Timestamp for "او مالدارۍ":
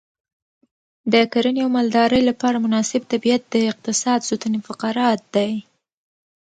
1.65-2.21